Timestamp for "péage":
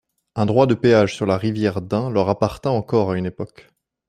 0.73-1.15